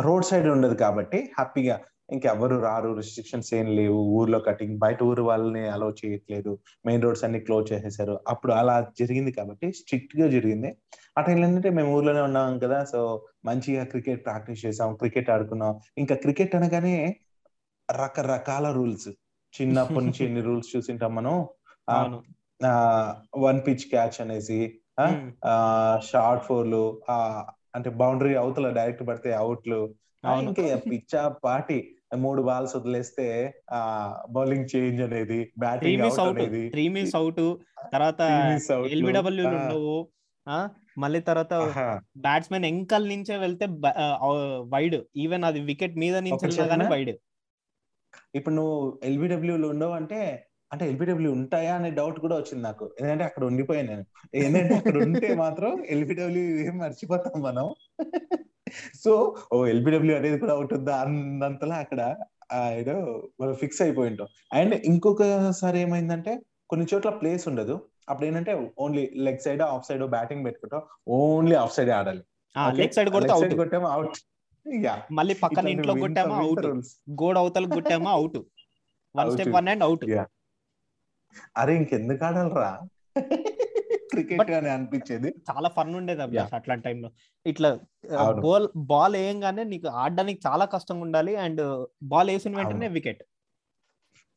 [0.00, 3.94] రోడ్ సైడ్ ఉండదు కాబట్టి హ్యాపీగా ఇంకెవరు రారు రిస్ట్రిక్షన్స్ ఏం లేవు.
[3.94, 6.58] ఊర్లో కటింగ్ బయట ఊరు వాళ్ళని అలౌ చేయట్లేదు.
[6.86, 8.20] మెయిన్ రోడ్స్ అన్ని క్లోజ్ చేసేసారు.
[8.28, 10.76] అప్పుడు అలా జరిగింది కాబట్టి స్ట్రిక్ట్గా జరిగింది.
[11.18, 15.80] ఆ టైంలో ఏంటంటే మేము ఊర్లోనే ఉన్నాం కదా సో మంచిగా క్రికెట్ ప్రాక్టీస్ చేసాం క్రికెట్ ఆడుకున్నాం.
[15.98, 17.16] ఇంకా క్రికెట్ అనగానే
[17.90, 19.08] రకరకాల రూల్స్.
[19.62, 21.48] చిన్నప్పటి నుంచి ఎన్ని రూల్స్ చూసింటాం మనం?
[23.38, 24.79] వన్ పిచ్ క్యాచ్ అనేసి Hmm.
[26.08, 27.16] షార్ట్ ఫోర్లు ఆ
[27.74, 29.80] అంటే బౌండరీ అవతల డైరెక్ట్ పడితే అవుట్లు.
[30.44, 31.78] ఇంకా పిచ్చా పాటి
[32.18, 33.26] మూడు బాల్స్ వదిలేస్తే
[33.72, 33.80] ఆ
[34.30, 37.42] బౌలింగ్ చేంజ్ అనేది బ్యాటింగ్ అవుట్ అవుట్ అనేది త్రీ మిస్ అవుట్
[37.92, 38.20] తర్వాత.
[38.92, 39.46] ఎల్బిడబ్ల్యూ.
[39.54, 39.94] ఉండవు
[40.96, 41.52] మళ్ళీ తర్వాత.
[42.24, 43.66] బ్యాట్స్మెన్ ఎంకల్ నుంచే వెళ్తే
[44.74, 46.86] వైడ్ ఈవెన్ అది వికెట్ మీద నుంచి వెళ్ళినా కానీ?
[46.92, 47.12] వైడ్
[48.38, 50.20] ఇప్పుడు నువ్వు ఎల్బిడబ్ల్యూ లో ఉండవు అంటే
[50.72, 52.84] అంటే ఎల్బిడబ్ల్యూ ఉంటాయా అనే డౌట్ కూడా వచ్చింది నాకు.
[53.00, 54.04] ఎందుకంటే అక్కడ ఉండిపోయాను నేను.
[54.34, 57.66] ఏంటంటే అక్కడ ఉంటే మాత్రం ఎల్బిడబ్ల్యూ ఏం మర్చిపోతాం మనం.
[59.04, 59.12] సో
[59.52, 62.00] ఓ ఎల్బిడబ్ల్యూ అనేది కూడా ఉంటుందా అన్నంతలా అక్కడ
[62.80, 62.94] ఏదో
[63.40, 66.32] మనం ఫిక్స్ అయిపోయి ఉంటాం అండ్ ఇంకొకసారి ఏమైందంటే
[66.70, 67.74] కొన్ని చోట్ల ప్లేస్ ఉండదు.
[68.08, 70.82] అప్పుడు ఏంటంటే only leg side off side batting పెట్టుకుంటాం.
[71.08, 72.22] ఓన్లీ ఆఫ్ సైడ్ ఆడాలి.
[72.80, 73.88] లెగ్ సైడ్ అవుట్ కొట్టాము?
[73.96, 74.18] అవుట్
[75.18, 76.36] మళ్ళీ పక్కన ఇంట్లో కొట్టామా?
[76.46, 76.66] అవుట్
[77.22, 78.10] గోడ అవతలకు కొట్టామా?
[78.18, 78.38] Out
[79.14, 79.30] one.
[79.34, 80.04] Step one and out.
[81.56, 82.80] అరే ఇంకెందుకు ఆడాలరా?
[84.10, 85.28] క్రికెట్ అని అనిపించేది.
[85.28, 87.10] చాలా ఫన్ ఉండేది అభిలాష్ అట్లాంటి టైంలో.
[87.46, 87.78] ఇట్లా.
[88.40, 93.22] బాల్ బాల్ వేయంగానే నీకు ఆడడానికి చాలా కష్టంగా ఉండాలి అండ్ బాల్ వేసిన వెంటనే వికెట్.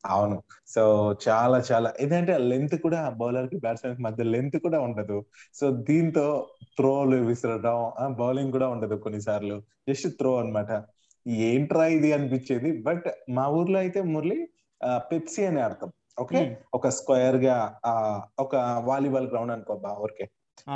[0.06, 0.42] అవును.
[0.66, 1.92] సో చాలా చాలా.
[2.00, 5.24] ఏంటంటే లెంత్ కూడా బౌలర్కి బ్యాట్స్మెన్ మధ్య లెంత్ కూడా ఉండదు.
[5.54, 9.62] సో దీంతో త్రోలు విసరడం బౌలింగ్ కూడా ఉండదు కొన్నిసార్లు.
[9.88, 10.84] జస్ట్ త్రో అన్నమాట.
[11.28, 12.82] ఏంట్రా ఇది అనిపించేది.
[12.82, 14.48] బట్ మా ఊర్లో అయితే మురళి
[14.96, 16.40] పెప్సీ అని అర్థం ఓకే?
[16.74, 17.92] ఒక స్క్వేర్గా ఆ
[18.38, 18.52] ఒక
[18.86, 20.26] వాలీబాల్ గ్రౌండ్ అనుకో బా ఊరికే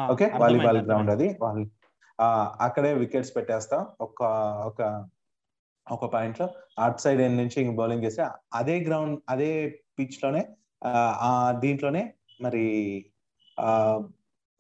[0.08, 0.26] ఓకే?
[0.42, 1.28] వాలీబాల్ గ్రౌండ్ అది.
[2.66, 3.82] అక్కడే వికెట్స్ పెట్టేస్తాం.
[4.00, 4.20] ఒక
[4.68, 4.80] ఒక
[5.86, 6.46] ఒక పాయింట్లో
[6.78, 8.22] అట్ సైడ్ ఎండ్ నుంచి ఇంక బౌలింగ్ చేస్తే
[8.52, 9.50] అదే గ్రౌండ్ అదే
[9.98, 10.42] పిచ్లోనే
[11.22, 11.30] ఆ,
[11.62, 12.02] దీంట్లోనే
[12.40, 12.64] మరి
[13.58, 13.70] ఆ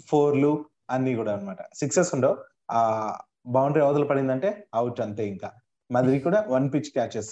[0.08, 0.52] ఫోర్లు
[0.90, 1.60] అన్ని కూడా అన్నమాట.
[1.74, 2.36] సిక్సెస్ ఉండవు.
[2.70, 2.80] ఆ
[3.48, 5.48] బౌండరీ అవతల పడిందంటే అవుట్ అంతే ఇంకా.
[5.90, 7.30] మాది కూడా వన్ పిచ్ క్యాచెస్.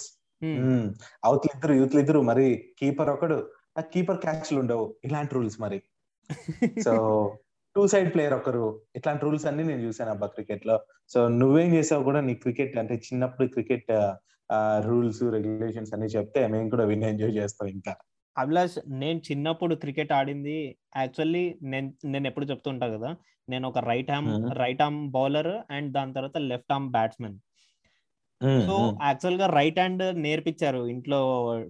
[1.25, 4.95] అవతల ఇద్దరు యూత్లు ఇద్దరు మరి కీపర్ ఒకడు ఆ కీపర్ క్యాచ్లు ఉండవు.
[5.05, 5.81] ఇలాంటి రూల్స్ మరి.
[6.83, 6.93] సో
[7.75, 8.81] టూ సైడ్ ప్లేయర్ ఒకరు.
[8.95, 13.47] ఇట్లాంటి రూల్స్ అన్ని నేను చూసాను అబ్బా క్రికెట్లో సో నువ్వేం చేసావు కూడా నీ క్రికెట్ అంటే చిన్నప్పుడు
[13.47, 13.91] క్రికెట్
[14.79, 17.95] రూల్స్ రెగ్యులేషన్స్ అన్ని చెప్తే మేము కూడా విన్ ఎంజాయ్ చేస్తాం ఇంకా.
[18.37, 20.77] అభిలాష్ నేను చిన్నప్పుడు క్రికెట్ ఆడింది.
[20.97, 23.15] యాక్చువల్లీ నేను నేను ఎప్పుడు చెప్తుంటా కదా.
[23.49, 24.53] నేను ఒక right Mhm.
[24.53, 27.37] Right arm bowler and దాని తర్వాత లెఫ్ట్ ఆర్మ్ బ్యాట్స్మెన్.
[28.67, 28.75] సో.
[29.03, 31.19] యాక్చువల్గా రైట్ హ్యాండ్ నేర్పించారు ఇంట్లో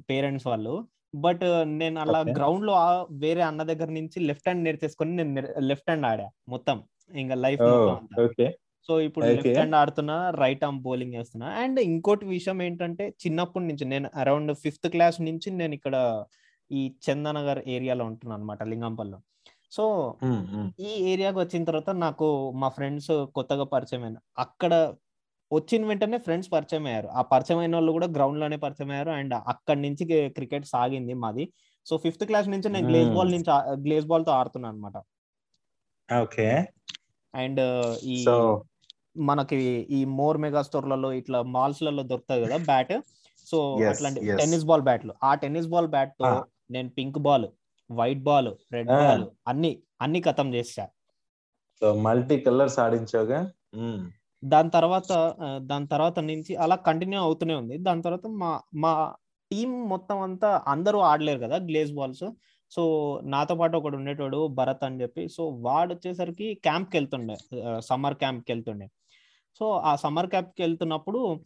[0.10, 0.74] పేరెంట్స్ వాళ్ళు
[1.18, 1.44] బట్
[1.76, 2.20] నేను అలా.
[2.38, 2.74] గ్రౌండ్లో
[3.20, 5.34] వేరే అన్న దగ్గర నుంచి లెఫ్ట్ హ్యాండ్ నేర్చేసుకొని నేను
[5.70, 6.78] లెఫ్ట్ హ్యాండ్ ఆడా మొత్తం
[7.14, 7.64] ఇంకా లైఫ్
[8.90, 9.24] సో ఇప్పుడు.
[9.28, 14.52] లెఫ్ట్ హ్యాండ్ ఆడుతున్నా రైట్ ఆర్మ్ బౌలింగ్ వేస్తున్నా అండ్ ఇంకోటి విషయం ఏంటంటే చిన్నప్పటి నుంచి నేను అరౌండ్
[14.58, 15.96] ఫిఫ్త్ క్లాస్ నుంచి నేను ఇక్కడ
[16.72, 19.20] ఈ చందనగర్ ఏరియాలో ఉంటున్నాను అనమాట లింగంపల్లో
[19.72, 19.86] సో.
[20.82, 24.74] ఈ ఏరియాకి వచ్చిన తర్వాత నాకు మా ఫ్రెండ్స్ కొత్తగా పరిచయం అయిన అక్కడ
[25.52, 29.80] వచ్చిన వెంటనే ఫ్రెండ్స్ పరిచయం అయ్యారు ఆ పరిచయం అయిన వాళ్ళు కూడా గ్రౌండ్లోనే పరిచయం అయ్యారు అండ్ అక్కడి
[29.82, 30.04] నుంచి
[30.38, 31.46] క్రికెట్ సాగింది మాది
[31.86, 33.30] సో ఫిఫ్త్ క్లాస్ నుంచి నేను గ్లేజ్ బాల్.
[33.36, 33.52] నుంచి
[33.86, 34.98] గ్లేజ్ బాల్తో ఆడుతున్నాను అనమాట
[36.10, 36.48] ఓకే
[37.34, 37.62] అండ్
[38.08, 38.18] ఈ
[39.22, 42.94] మనకి ఈ మోర్ మెగా స్టోర్లలో ఇట్లా మాల్స్లలో దొరుకుతాయి కదా బ్యాట్
[43.48, 43.58] సో
[43.92, 44.20] అట్లాంటి.
[44.40, 46.26] టెన్నిస్ బాల్ బ్యాట్లు ఆ టెన్నిస్ బాల్ బ్యాట్తో.
[46.72, 47.48] నేను pink ball
[47.90, 48.90] white ball red.
[49.00, 50.86] Ball అన్ని అన్ని ఖతం చేసా
[51.82, 53.40] సో మల్టీ కలర్స్ ఆడించావుగా
[53.78, 54.02] మ్మ్.
[54.48, 57.78] దాని తర్వాత దాని తర్వాత నుంచి అలా కంటిన్యూ అవుతూనే ఉంది.
[57.78, 59.14] దాని తర్వాత మా మా
[59.52, 62.24] టీం మొత్తం అంతా అందరూ ఆడలేరు కదా గ్లేజ్ బాల్స్
[62.72, 62.84] సో
[63.24, 65.28] నాతో పాటు ఒకడు ఉండేటోడు భరత్ అని చెప్పి.
[65.30, 67.36] సో వాడు వచ్చేసరికి క్యాంప్కి వెళ్తుండే
[67.80, 68.88] సమ్మర్ క్యాంప్కి వెళ్తుండే
[69.60, 71.40] సో ఆ సమ్మర్ క్యాంప్కి వెళ్తున్నప్పుడు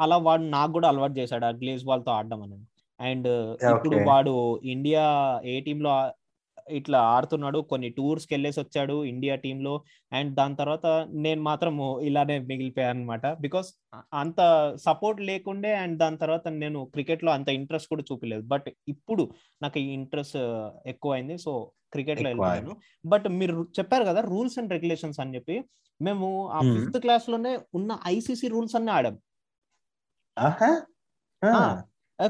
[0.00, 2.66] అలా వాడు నాకు కూడా అలవాటు చేశాడు ఆ గ్లేజ్ బాల్తో ఆడడం అనేది.
[3.00, 3.28] అండ్
[3.76, 3.96] ఇప్పుడు.
[4.08, 5.04] వాడు ఇండియా
[5.44, 6.10] ఏ టీమ్లో ఆ-
[6.70, 9.74] ఇట్లా ఆడుతున్నాడు కొన్ని టూర్స్కి వెళ్ళేసి వచ్చాడు ఇండియా టీమ్లో
[10.12, 13.68] అండ్ దాని తర్వాత నేను మాత్రం ఇలానే మిగిలిపోయాను అనమాట బికాస్
[14.14, 14.40] అంత
[14.76, 18.42] సపోర్ట్ లేకుండే అండ్ దాని తర్వాత నేను క్రికెట్లో అంత ఇంట్రెస్ట్ కూడా చూపలేదు.
[18.46, 19.24] బట్ ఇప్పుడు
[19.62, 20.38] నాకు ఈ ఇంట్రెస్ట్
[20.86, 21.52] ఎక్కువ అయింది సో
[21.92, 25.56] క్రికెట్లో ఎక్కువ వెళ్తున్నాను బట్ మీరు చెప్పారు కదా రూల్స్ అండ్ రెగ్యులేషన్స్ అని చెప్పి.
[26.00, 26.60] మేము ఆ.
[26.74, 29.16] ఫిఫ్త్ క్లాస్లోనే ఉన్న ఐసీసీ రూల్స్ అన్ని ఆడాం.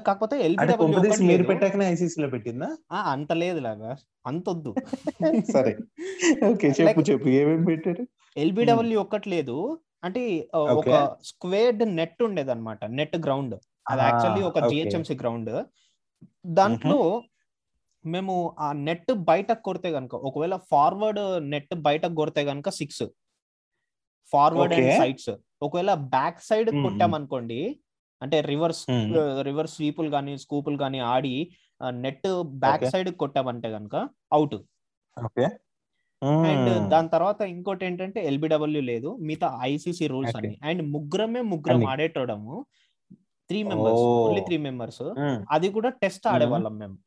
[0.07, 1.01] కాకపోతే ఎల్బిడబ్ల్యూ
[1.31, 2.69] మీరు పెట్టాకనే ఐసీసీ లో పెట్టిందా?
[3.13, 3.91] అంత లేదు లాగా
[4.27, 4.73] అంత వద్దు
[5.57, 5.73] సరే.
[6.51, 7.29] ఓకే చెప్పు చెప్పు.
[7.41, 8.05] ఏమేమి పెట్టారు?
[8.37, 9.57] ఎల్బిడబ్ల్యూ ఒక్కటి లేదు.
[10.05, 10.23] అంటే
[10.77, 10.91] ఒక.
[11.31, 13.57] స్క్వేర్డ్ నెట్ ఉండేది అనమాట నెట్ గ్రౌండ్.
[13.91, 14.59] అది యాక్చువల్లీ ఒక.
[14.71, 15.53] GHMC ground.
[16.59, 17.01] దాంట్లో
[18.05, 21.21] మేము ఆ నెట్ బయట కొడితే గనుక ఒకవేళ ఫార్వర్డ్
[21.53, 23.05] నెట్ బయట కొడితే గనుక సిక్స్
[24.33, 24.93] ఫార్వర్డ్ అండ్.
[25.03, 25.31] సైడ్స్
[25.63, 26.71] ఒకవేళ బ్యాక్ సైడ్.
[26.85, 27.61] కొట్టామనుకోండి
[28.23, 28.87] అంటే రివర్స్.
[29.43, 31.51] రివర్స్ స్వీపులు కానీ స్కూపులు కానీ ఆడి
[31.89, 32.85] నెట్ బ్యాక్.
[32.85, 34.55] సైడ్ కొట్టామంటే గనుక అవుట్.
[35.25, 35.45] ఓకే.
[36.25, 40.37] అండ్ దాని తర్వాత ఇంకోటి ఏంటంటే ఎల్బిడబ్ల్యూ లేదు మిగతా ఐసీసీ రూల్స్.
[40.37, 40.59] అన్ని.
[40.63, 41.87] అండ్ ముగ్గురమే ముగ్గురం.
[41.87, 42.67] ఆడేటోడము.
[43.49, 44.01] Three members.
[44.01, 45.03] Only three members.
[45.51, 46.99] అది కూడా టెస్ట్ ఆడేవాళ్ళం మేము.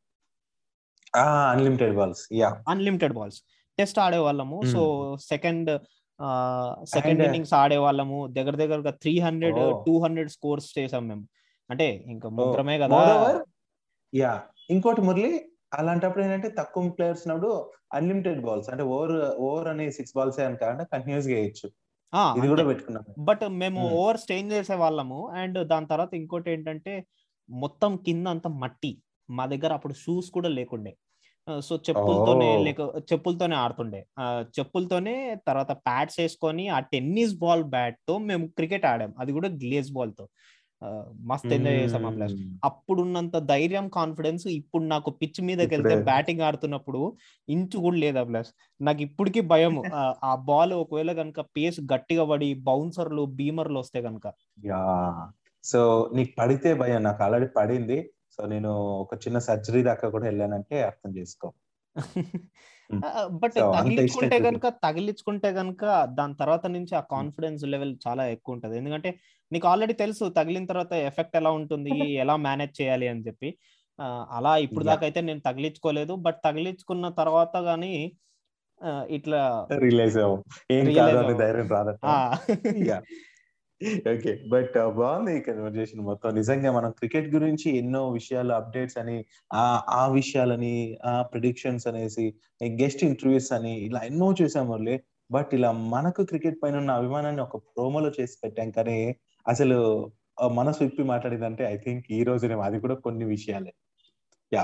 [1.51, 2.29] Unlimited balls.
[2.33, 2.63] Yeah.
[2.69, 3.41] Unlimited balls.
[3.79, 4.61] Test ఆడేవాళ్ళము.
[4.73, 5.79] So second
[6.85, 9.55] second innings ఆడేవాళ్ళము దగ్గర దగ్గరగా three hundred.
[9.55, 11.25] Two hundred scores చేసాం మేము.
[11.69, 12.97] అంటే ఇంకా ముగ్గురమే కదా.
[14.15, 14.41] యా.
[14.69, 20.39] ఇంకోటి మురళి అలాంటప్పుడు ఏంటంటే తక్కువ ప్లేయర్స్ ఉన్నప్పుడు అన్లిమిటెడ్ బాల్స్ అంటే ఓవర్ ఓవర్ అనే సిక్స్ బాల్స్
[20.39, 21.67] అని కాకుండా కంటిన్యూస్గా వేయచ్చు.
[22.37, 23.93] ఇది కూడా పెట్టుకున్నాం బట్ మేము Hmm.
[23.93, 25.27] ఓవర్ స్టేంజ్ చేసే వాళ్ళము.
[25.27, 27.05] అండ్ దాని తర్వాత ఇంకోటి ఏంటంటే
[27.49, 29.01] మొత్తం కింద అంతా మట్టి.
[29.29, 30.93] మా దగ్గర అప్పుడు షూస్ కూడా లేకుండే.
[31.59, 32.63] సో చెప్పులతోనే.
[32.63, 32.79] లేక
[33.13, 34.05] చెప్పులతోనే ఆడుతుండే.
[34.43, 39.13] చెప్పులతోనే తర్వాత ప్యాడ్స్ వేసుకొని ఆ టెన్నిస్ బాల్ బ్యాట్తో మేము క్రికెట్ ఆడాం.
[39.19, 40.27] అది కూడా గ్లేజ్ బాల్తో
[41.21, 45.89] మస్త్ ఎంజాయ్ చేసాం ఆ ప్లేస్ అప్పుడున్నంత ధైర్యం కాన్ఫిడెన్స్ ఇప్పుడు నాకు పిచ్ మీదకి వెళ్తే.
[46.03, 47.15] బ్యాటింగ్ ఆడుతున్నప్పుడు
[47.49, 48.47] ఇంచు కూడా లేదు ఆ ప్లస్
[48.81, 49.83] నాకు ఇప్పటికీ భయం.
[50.23, 54.27] ఆ- బాల్ ఒకవేళ కనుక పేస్ గట్టిగా పడి బౌన్సర్లు బీమర్లు వస్తే కనుక
[55.63, 57.03] సో నీకు పడితే భయం.
[57.03, 58.12] నాకు ఆల్రెడీ పడింది.
[58.33, 61.53] సో నేను ఒక చిన్న సర్జరీ దాకా కూడా వెళ్ళానంటే అర్థం చేసుకో.
[63.27, 68.77] బట్ తగిలించుకుంటే కనుక తగిలించుకుంటే కనుక దాని తర్వాత నుంచి ఆ కాన్ఫిడెన్స్ లెవెల్ చాలా ఎక్కువ ఉంటది.
[68.77, 69.19] ఎందుకంటే
[69.51, 71.89] నీకు ఆల్రెడీ తెలుసు తగిలిన తర్వాత ఎఫెక్ట్ ఎలా ఉంటుంది
[72.23, 73.57] ఎలా మేనేజ్ చేయాలి అని చెప్పి.
[74.31, 74.85] అలా ఇప్పుడు.
[74.85, 76.15] దాకా అయితే నేను తగిలించుకోలేదు.
[76.15, 77.93] బట్ తగిలించుకున్న తర్వాత గానీ
[79.09, 80.43] ఇట్లా రియలైజ్ అవ్వం.
[80.71, 81.33] ఏం కాదు.
[81.33, 82.05] ధైర్యం రాదట.
[84.11, 86.29] ఓకే బట్ uh, బాగుంది ఈ కన్వర్జేషన్ మొత్తం.
[86.39, 89.15] నిజంగా మనం క్రికెట్ గురించి ఎన్నో విషయాలు అప్డేట్స్ అని
[89.53, 92.25] ఆ ఆ విషయాలని ఆ ప్రిడిక్షన్స్ అనేసి
[92.81, 94.95] గెస్ట్ ఇంటర్వ్యూస్ అని ఇలా ఎన్నో చూసాం మురళి.
[95.29, 98.97] బట్ ఇలా మనకు క్రికెట్ పైన ఉన్న అభిమానాన్ని ఒక ప్రోమోలో చేసి పెట్టాం కానీ
[99.45, 99.79] అసలు
[100.59, 103.73] మనసు విప్పి మాట్లాడిందంటే ఐ థింక్ ఈ రోజునే అది కూడా కొన్ని విషయాలే.
[104.51, 104.63] యా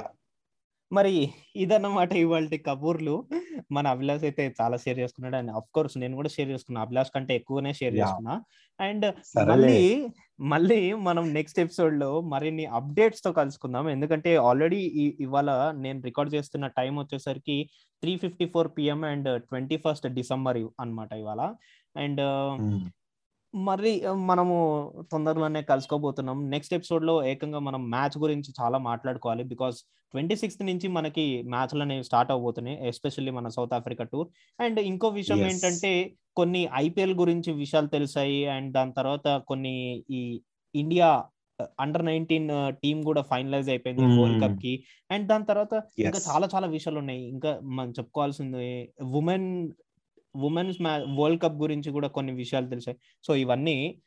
[0.91, 3.25] మరి ఇదన్నమాట ఇవాళ కబూర్లు.
[3.71, 5.35] మన అభిలాష్ అయితే చాలా షేర్ చేసుకున్నాడు.
[5.35, 6.81] అండ్ అఫ్ కోర్స్ నేను కూడా షేర్ చేసుకున్నా.
[6.81, 7.95] అభిలాష్ కంటే ఎక్కువనే షేర్.
[7.95, 8.43] చేసుకున్నా.
[8.79, 9.05] అండ్
[9.49, 10.07] మళ్ళీ
[10.39, 13.89] మళ్ళీ మనం నెక్స్ట్ ఎపిసోడ్లో మరిన్ని అప్డేట్స్తో కలుసుకుందాం.
[13.89, 14.77] ఎందుకంటే ఆల్రెడీ
[15.19, 17.69] ఇవాళ నేను రికార్డ్ చేస్తున్న టైం వచ్చేసరికి
[18.01, 21.53] three fifty four PM and twenty first December అన్నమాట ఇవాళ.
[21.97, 22.21] అండ్
[23.53, 24.55] మరి మనము
[25.11, 29.77] తొందరలోనే కలుసుకోబోతున్నాం నెక్స్ట్ ఎపిసోడ్లో ఏకంగా మనం మ్యాచ్ గురించి చాలా మాట్లాడుకోవాలి బికాస్
[30.13, 34.27] ట్వంటీ సిక్స్త్ నుంచి మనకి మ్యాచ్లు అనేవి స్టార్ట్ అవబోతున్నాయి ఎస్పెషల్లీ మన సౌత్ ఆఫ్రికా టూర్
[34.61, 35.39] అండ్ ఇంకో విషయం.
[35.39, 35.91] ఏంటంటే
[36.35, 39.75] కొన్ని ఐపీఎల్ గురించి విషయాలు తెలిసాయి అండ్ దాని తర్వాత కొన్ని
[40.09, 40.21] ఈ
[40.75, 41.09] ఇండియా
[41.79, 42.49] అండర్ నైన్టీన్
[42.83, 44.21] టీం కూడా ఫైనలైజ్ అయిపోయింది.
[44.21, 44.73] వరల్డ్ కప్కి
[45.11, 46.19] అండ్ దాని తర్వాత ఇంకా.
[46.29, 49.49] చాలా చాలా విషయాలు ఉన్నాయి ఇంకా మనం చెప్పుకోవాల్సింది ఉమెన్
[50.43, 52.97] ఉమెన్స్ మ్యా వరల్డ్ కప్ గురించి కూడా కొన్ని విషయాలు తెలిసాయి.
[53.23, 54.01] సో ఇవన్నీ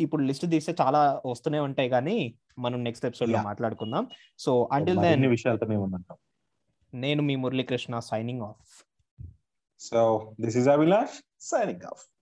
[0.00, 3.42] ఇప్పుడు లిస్ట్ తీస్తే చాలా వస్తూనే ఉంటాయి కానీ మనం నెక్స్ట్ ఎపిసోడ్లో.
[3.42, 4.08] మాట్లాడుకుందాం.
[4.38, 6.00] సో అంటిల్ దెన్ విషయాలతో మేము
[6.94, 8.84] నేను మీ Muralikrishna signing off
[9.80, 12.19] so this is Abhilash signing off